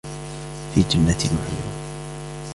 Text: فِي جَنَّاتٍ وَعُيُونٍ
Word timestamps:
فِي 0.75 0.81
جَنَّاتٍ 0.81 1.23
وَعُيُونٍ 1.25 1.71